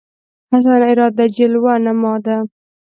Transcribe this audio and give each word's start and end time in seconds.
حسن 0.49 0.81
اراده 0.91 1.25
جلوه 1.35 1.73
نما 1.85 2.15
ده 2.25 2.35